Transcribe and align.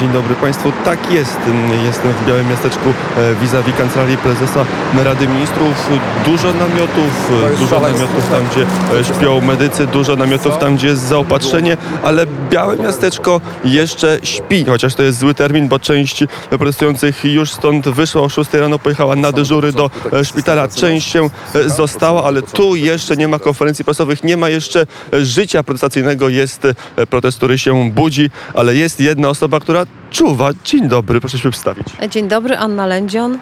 Dzień 0.00 0.12
dobry 0.12 0.34
Państwu. 0.34 0.72
Tak 0.84 1.12
jest. 1.12 1.36
Jestem 1.84 2.12
w 2.12 2.26
Białym 2.28 2.48
Miasteczku 2.48 2.88
e, 3.16 3.34
vis-a-vis 3.34 3.76
Kancelarii 3.76 4.16
Prezesa 4.16 4.64
Rady 5.04 5.28
Ministrów. 5.28 5.90
Dużo 6.24 6.52
namiotów, 6.52 7.30
dużo 7.58 7.80
namiotów 7.80 8.30
tam, 8.30 8.44
gdzie 8.52 8.66
e, 9.00 9.04
śpią 9.04 9.40
medycy, 9.40 9.86
dużo 9.86 10.16
namiotów 10.16 10.58
tam, 10.58 10.76
gdzie 10.76 10.86
jest 10.86 11.02
zaopatrzenie, 11.02 11.76
ale 12.02 12.26
Białe 12.50 12.76
Miasteczko 12.76 13.40
jeszcze 13.64 14.18
śpi, 14.22 14.64
chociaż 14.64 14.94
to 14.94 15.02
jest 15.02 15.18
zły 15.18 15.34
termin, 15.34 15.68
bo 15.68 15.78
część 15.78 16.24
protestujących 16.50 17.24
już 17.24 17.50
stąd 17.50 17.88
wyszła 17.88 18.22
o 18.22 18.28
6 18.28 18.52
rano, 18.52 18.78
pojechała 18.78 19.16
na 19.16 19.32
dyżury 19.32 19.72
do 19.72 19.90
e, 20.12 20.24
szpitala. 20.24 20.68
Część 20.68 21.12
się 21.12 21.30
została, 21.66 22.24
ale 22.24 22.42
tu 22.42 22.76
jeszcze 22.76 23.16
nie 23.16 23.28
ma 23.28 23.38
konferencji 23.38 23.84
prasowych, 23.84 24.24
nie 24.24 24.36
ma 24.36 24.48
jeszcze 24.48 24.86
życia 25.12 25.62
protestacyjnego, 25.62 26.28
jest 26.28 26.66
protest, 27.10 27.36
który 27.36 27.58
się 27.58 27.90
budzi, 27.90 28.30
ale 28.54 28.74
jest 28.74 29.00
jedna 29.00 29.28
osoba, 29.28 29.60
która 29.68 29.86
czuwa. 30.10 30.50
Dzień 30.64 30.88
dobry, 30.88 31.20
proszę 31.20 31.38
się 31.38 31.50
przedstawić. 31.50 31.86
Dzień 32.10 32.28
dobry, 32.28 32.56
Anna 32.56 32.86
Lędzion. 32.86 33.38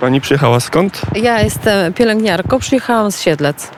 Pani 0.00 0.20
przyjechała 0.20 0.60
skąd? 0.60 1.02
Ja 1.14 1.40
jestem 1.42 1.92
pielęgniarką, 1.92 2.58
przyjechałam 2.58 3.12
z 3.12 3.20
Siedlec. 3.20 3.70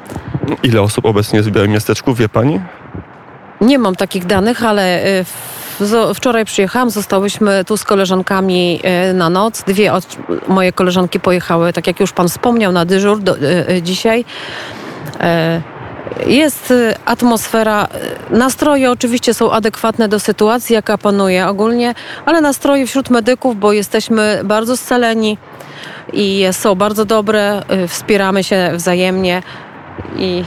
Ile 0.63 0.83
osób 0.83 1.05
obecnie 1.05 1.37
jest 1.37 1.49
w 1.49 1.53
Białym 1.53 1.71
Miasteczku, 1.71 2.15
wie 2.15 2.29
pani? 2.29 2.61
Nie 3.61 3.79
mam 3.79 3.97
takich 3.97 4.27
danych, 4.27 4.65
ale 4.65 5.07
y, 5.07 6.15
wczoraj 6.15 6.45
przyjechałam, 6.45 6.91
zostałyśmy 6.91 7.65
tu 7.65 7.77
z 7.77 7.85
koleżankami 7.85 8.81
y, 9.11 9.15
na 9.15 9.31
noc. 9.31 9.63
Dwie 9.63 9.93
moje 10.49 10.73
koleżanki 10.73 11.21
pojechały, 11.21 11.73
tak 11.73 11.87
jak 11.87 12.01
już 12.01 12.13
pan 12.13 12.29
wspomniał, 12.29 12.73
na 12.73 12.85
dyżur 12.85 13.21
do, 13.23 13.37
y, 13.37 13.83
dzisiaj. 13.83 14.25
Jest 16.27 16.71
y, 16.71 16.95
atmosfera, 17.05 17.89
y, 18.33 18.37
nastroje 18.39 18.91
oczywiście 18.91 19.35
są 19.35 19.53
adekwatne 19.53 20.09
do 20.09 20.21
sytuacji, 20.21 20.75
jaka 20.75 20.99
panuje 20.99 21.47
ogólnie, 21.49 21.95
ale 22.27 22.41
nastroje 22.41 22.87
wśród 22.87 23.11
medyków, 23.11 23.57
bo 23.61 23.73
jesteśmy 23.73 24.41
bardzo 24.45 24.77
scaleni 24.77 25.39
i 26.13 26.45
są 26.53 26.75
bardzo 26.75 27.05
dobre, 27.05 27.63
y, 27.85 27.89
wspieramy 27.89 28.45
się 28.45 28.71
wzajemnie 28.75 29.43
i 30.17 30.45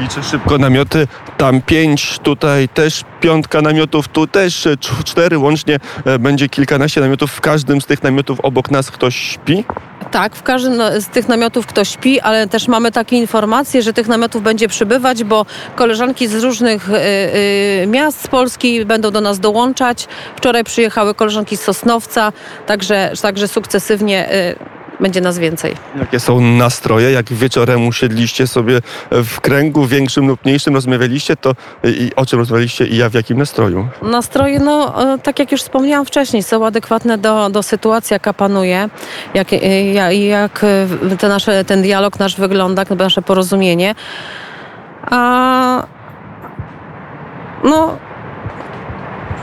Liczę 0.00 0.22
szybko 0.22 0.58
namioty. 0.58 1.08
Tam 1.36 1.62
pięć, 1.62 2.18
tutaj 2.22 2.68
też 2.68 3.04
piątka 3.20 3.62
namiotów, 3.62 4.08
tu 4.08 4.26
też 4.26 4.66
cz- 4.66 5.04
cztery 5.04 5.38
łącznie. 5.38 5.78
e, 6.04 6.18
Będzie 6.18 6.48
kilkanaście 6.48 7.00
namiotów. 7.00 7.30
W 7.30 7.40
każdym 7.40 7.80
z 7.80 7.86
tych 7.86 8.02
namiotów 8.02 8.40
obok 8.40 8.70
nas 8.70 8.90
ktoś 8.90 9.16
śpi. 9.16 9.64
Tak, 10.16 10.36
w 10.36 10.42
każdym 10.42 10.80
z 10.98 11.08
tych 11.08 11.28
namiotów 11.28 11.66
ktoś 11.66 11.88
śpi, 11.88 12.20
ale 12.20 12.46
też 12.46 12.68
mamy 12.68 12.92
takie 12.92 13.16
informacje, 13.16 13.82
że 13.82 13.92
tych 13.92 14.08
namiotów 14.08 14.42
będzie 14.42 14.68
przybywać, 14.68 15.24
bo 15.24 15.46
koleżanki 15.74 16.28
z 16.28 16.44
różnych 16.44 16.90
y, 16.90 16.94
y, 17.82 17.86
miast 17.86 18.22
z 18.22 18.28
Polski 18.28 18.84
będą 18.84 19.10
do 19.10 19.20
nas 19.20 19.40
dołączać. 19.40 20.08
Wczoraj 20.36 20.64
przyjechały 20.64 21.14
koleżanki 21.14 21.56
z 21.56 21.60
Sosnowca, 21.60 22.32
także, 22.66 23.12
także 23.22 23.48
sukcesywnie 23.48 24.32
y, 24.32 24.75
będzie 25.00 25.20
nas 25.20 25.38
więcej. 25.38 25.74
Jakie 25.98 26.20
są 26.20 26.40
nastroje? 26.40 27.10
Jak 27.12 27.32
wieczorem 27.32 27.86
usiedliście 27.86 28.46
sobie 28.46 28.80
w 29.10 29.40
kręgu 29.40 29.86
większym 29.86 30.26
lub 30.28 30.44
mniejszym, 30.44 30.74
rozmawialiście, 30.74 31.36
to 31.36 31.52
i 31.84 31.88
i 32.06 32.14
o 32.14 32.26
czym 32.26 32.38
rozmawialiście 32.38 32.86
i 32.86 32.96
ja 32.96 33.08
w 33.08 33.14
jakim 33.14 33.38
nastroju? 33.38 33.88
Nastroje, 34.02 34.58
no 34.58 35.02
e, 35.14 35.18
tak 35.18 35.38
jak 35.38 35.52
już 35.52 35.62
wspomniałam 35.62 36.06
wcześniej, 36.06 36.42
są 36.42 36.66
adekwatne 36.66 37.18
do, 37.18 37.50
do 37.50 37.62
sytuacji, 37.62 38.14
jaka 38.14 38.32
panuje, 38.32 38.88
jak, 39.34 39.52
e, 39.52 39.56
ja- 39.92 40.12
jak 40.12 40.64
e, 41.12 41.16
te 41.16 41.28
nasze, 41.28 41.64
ten 41.64 41.82
dialog 41.82 42.18
nasz 42.18 42.36
wygląda, 42.36 42.82
nasze 42.98 43.22
porozumienie. 43.22 43.94
A 45.10 45.86
no, 47.64 47.98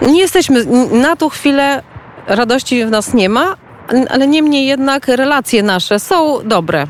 nie 0.02 0.20
jesteśmy, 0.20 0.66
na 0.92 1.16
tą 1.16 1.30
chwilę 1.30 1.84
radości 2.28 2.86
w 2.86 2.90
nas 2.90 3.14
nie 3.14 3.30
ma, 3.30 3.56
ale 4.10 4.28
niemniej 4.28 4.68
jednak 4.68 5.08
relacje 5.08 5.64
nasze 5.64 6.00
są 6.00 6.48
dobre. 6.48 6.88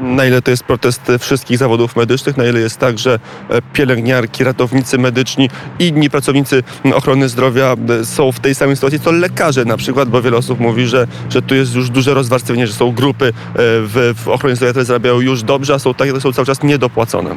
Na 0.00 0.26
ile 0.26 0.42
to 0.42 0.50
jest 0.50 0.64
protest 0.64 1.12
wszystkich 1.18 1.58
zawodów 1.58 1.96
medycznych, 1.96 2.36
na 2.36 2.44
ile 2.44 2.60
jest 2.60 2.78
tak, 2.78 2.98
że 2.98 3.18
e, 3.48 3.62
pielęgniarki, 3.72 4.44
ratownicy 4.44 4.98
medyczni, 4.98 5.50
inni 5.78 6.10
pracownicy 6.10 6.62
ochrony 6.94 7.28
zdrowia 7.28 7.76
są 8.04 8.32
w 8.32 8.40
tej 8.40 8.54
samej 8.54 8.76
sytuacji, 8.76 9.00
co 9.00 9.12
lekarze 9.12 9.64
na 9.64 9.76
przykład, 9.76 10.08
bo 10.08 10.22
wiele 10.22 10.36
osób 10.36 10.60
mówi, 10.60 10.86
że, 10.86 11.06
że 11.30 11.42
tu 11.42 11.54
jest 11.54 11.74
już 11.74 11.90
duże 11.90 12.14
rozwarstwienie, 12.14 12.66
że 12.66 12.72
są 12.72 12.92
grupy 12.92 13.26
e, 13.26 13.32
w, 13.56 14.14
w 14.24 14.28
ochronie 14.28 14.56
zdrowia, 14.56 14.72
które 14.72 14.84
zarabiają 14.84 15.20
już 15.20 15.42
dobrze, 15.42 15.74
a 15.74 15.78
są 15.78 15.94
takie, 15.94 16.10
które 16.10 16.22
są 16.22 16.32
cały 16.32 16.46
czas 16.46 16.62
niedopłacone. 16.62 17.36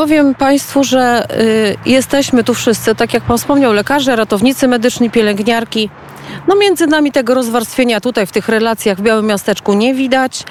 Powiem 0.00 0.34
Państwu, 0.34 0.84
że 0.84 1.26
y, 1.40 1.76
jesteśmy 1.86 2.44
tu 2.44 2.54
wszyscy, 2.54 2.94
tak 2.94 3.14
jak 3.14 3.22
Pan 3.22 3.38
wspomniał, 3.38 3.72
lekarze, 3.72 4.16
ratownicy 4.16 4.68
medyczni, 4.68 5.10
pielęgniarki. 5.10 5.90
No 6.48 6.54
między 6.56 6.86
nami 6.86 7.12
tego 7.12 7.34
rozwarstwienia 7.34 8.00
tutaj 8.00 8.26
w 8.26 8.32
tych 8.32 8.48
relacjach 8.48 8.98
w 8.98 9.02
Białym 9.02 9.26
Miasteczku 9.26 9.72
nie 9.72 9.94
widać. 9.94 10.44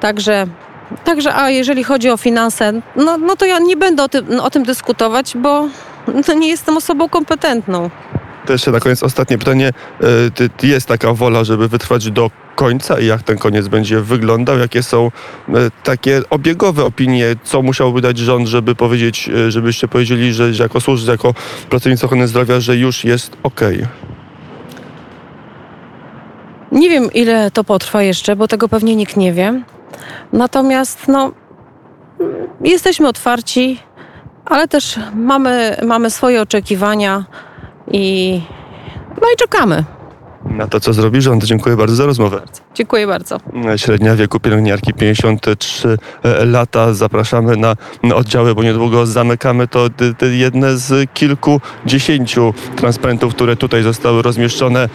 Także, 0.00 0.46
także 1.04 1.34
a 1.34 1.50
jeżeli 1.50 1.84
chodzi 1.84 2.10
o 2.10 2.16
finanse, 2.16 2.72
no, 2.96 3.18
no 3.18 3.36
to 3.36 3.46
ja 3.46 3.58
nie 3.58 3.76
będę 3.76 4.02
o 4.02 4.08
tym, 4.08 4.40
o 4.40 4.50
tym 4.50 4.62
dyskutować, 4.62 5.36
bo 5.36 5.68
no, 6.28 6.34
nie 6.34 6.48
jestem 6.48 6.76
osobą 6.76 7.08
kompetentną. 7.08 7.90
Jeszcze 8.48 8.70
na 8.70 8.80
koniec 8.80 9.02
ostatnie 9.02 9.38
pytanie. 9.38 9.70
E, 10.62 10.66
Jest 10.66 10.86
taka 10.88 11.12
wola, 11.14 11.44
żeby 11.44 11.68
wytrwać 11.68 12.10
do 12.10 12.30
końca 12.56 13.00
i 13.00 13.06
jak 13.06 13.22
ten 13.22 13.38
koniec 13.38 13.68
będzie 13.68 14.00
wyglądał? 14.00 14.58
Jakie 14.58 14.82
są 14.82 15.10
e, 15.48 15.52
takie 15.84 16.22
obiegowe 16.30 16.84
opinie? 16.84 17.26
Co 17.44 17.62
musiałby 17.62 18.00
dać 18.00 18.18
rząd, 18.18 18.48
żeby 18.48 18.74
powiedzieć, 18.74 19.28
e, 19.28 19.50
żebyście 19.50 19.88
powiedzieli, 19.88 20.32
że 20.32 20.50
jako 20.50 20.80
służba, 20.80 21.12
jako 21.12 21.34
pracownicy 21.70 22.06
ochrony 22.06 22.28
zdrowia, 22.28 22.60
że 22.60 22.76
już 22.76 23.04
jest 23.04 23.36
okej? 23.42 23.86
Nie 26.72 26.88
wiem, 26.90 27.12
ile 27.12 27.50
to 27.50 27.64
potrwa 27.64 28.02
jeszcze, 28.02 28.36
bo 28.36 28.48
tego 28.48 28.68
pewnie 28.68 28.96
nikt 28.96 29.16
nie 29.16 29.32
wie. 29.32 29.62
Natomiast 30.32 31.08
no, 31.08 31.32
jesteśmy 32.60 33.08
otwarci, 33.08 33.78
ale 34.44 34.68
też 34.68 34.98
mamy, 35.14 35.76
mamy 35.86 36.10
swoje 36.10 36.42
oczekiwania 36.42 37.24
i, 37.92 38.40
no 39.22 39.28
i 39.34 39.36
czekamy. 39.36 39.84
Na 40.44 40.66
to, 40.66 40.80
co 40.80 40.92
zrobi 40.92 41.20
rząd. 41.22 41.44
Dziękuję 41.44 41.76
bardzo 41.76 41.94
za 41.96 42.06
rozmowę. 42.06 42.42
Dziękuję 42.74 43.06
bardzo. 43.06 43.38
Średnia 43.76 44.14
wieku 44.16 44.40
pielęgniarki 44.40 44.92
53 44.94 45.98
lata. 46.44 46.94
Zapraszamy 46.94 47.56
na 47.56 47.76
oddziały, 48.14 48.54
bo 48.54 48.62
niedługo 48.62 49.06
zamykamy 49.06 49.68
to 49.68 49.88
jedne 50.32 50.76
z 50.76 51.10
kilkudziesięciu 51.14 52.54
transparentów, 52.76 53.34
które 53.34 53.56
tutaj 53.56 53.82
zostały 53.82 54.22
rozmieszczone 54.22 54.80
e, 54.82 54.88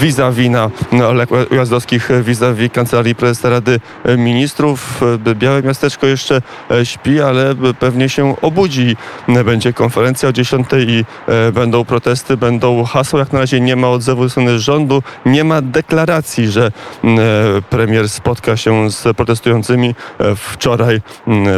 vis-a-vis 0.00 0.50
na 0.50 0.70
Olek 1.08 1.30
Ujazdowskich 1.50 2.10
e, 2.10 2.22
vis-a-vis 2.22 2.72
Kancelarii 2.72 3.14
Prezesa 3.14 3.50
Rady 3.50 3.80
Ministrów. 4.18 5.00
E, 5.26 5.34
Białe 5.34 5.62
Miasteczko 5.62 6.06
jeszcze 6.06 6.42
e, 6.70 6.86
śpi, 6.86 7.20
ale 7.20 7.54
pewnie 7.78 8.08
się 8.08 8.36
obudzi. 8.42 8.96
E, 9.28 9.44
Będzie 9.44 9.72
konferencja 9.72 10.28
o 10.28 10.32
10 10.32 10.66
i 10.88 11.04
e, 11.28 11.52
będą 11.52 11.84
protesty, 11.84 12.36
będą 12.36 12.84
hasła. 12.84 13.20
Jak 13.20 13.32
na 13.32 13.38
razie 13.38 13.60
nie 13.60 13.76
ma 13.76 13.88
odzewu 13.88 14.22
ze 14.22 14.30
strony 14.30 14.58
rządu, 14.58 15.02
nie 15.26 15.44
ma 15.44 15.62
deklaracji, 15.62 16.48
że 16.48 16.69
e, 17.04 17.08
premier 17.70 18.08
spotka 18.08 18.56
się 18.56 18.90
z 18.90 19.16
protestującymi. 19.16 19.94
E, 20.20 20.36
Wczoraj 20.36 21.00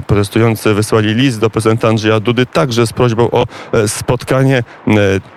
protestujący 0.07 0.75
wysłali 0.75 1.15
list 1.15 1.41
do 1.41 1.51
prezydenta 1.51 1.89
Andrzeja 1.89 2.21
Dudy 2.21 2.47
także 2.47 2.87
z 2.87 2.93
prośbą 2.93 3.31
o 3.31 3.47
e, 3.73 3.89
spotkanie. 3.89 4.63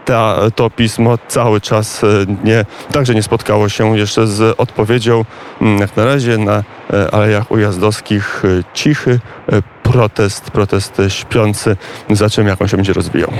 Ta, 0.05 0.37
to 0.55 0.69
pismo 0.69 1.17
cały 1.27 1.61
czas 1.61 2.01
nie, 2.43 2.65
także 2.91 3.15
nie 3.15 3.23
spotkało 3.23 3.69
się 3.69 3.97
jeszcze 3.97 4.27
z 4.27 4.55
odpowiedzią. 4.57 5.25
Jak 5.79 5.97
na 5.97 6.05
razie 6.05 6.37
na 6.37 6.63
Alejach 7.11 7.51
Ujazdowskich 7.51 8.43
cichy 8.73 9.19
protest, 9.83 10.51
protest 10.51 11.01
śpiący. 11.09 11.77
Zobaczymy 12.09 12.49
jak 12.49 12.61
on 12.61 12.67
się 12.67 12.77
będzie 12.77 12.93
rozwijał. 12.93 13.31